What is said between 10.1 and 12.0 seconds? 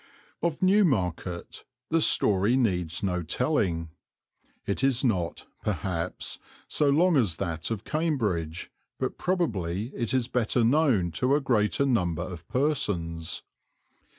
is better known to a greater